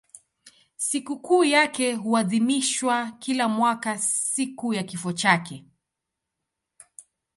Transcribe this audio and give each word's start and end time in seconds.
Sikukuu 0.77 1.43
yake 1.43 1.93
huadhimishwa 1.95 3.11
kila 3.11 3.47
mwaka 3.49 3.97
siku 3.97 4.73
ya 4.73 4.83
kifo 4.83 5.11
chake. 5.13 5.65